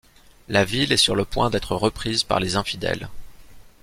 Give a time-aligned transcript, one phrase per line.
[0.47, 3.07] La ville est sur le point d'être reprise par les Infidèle.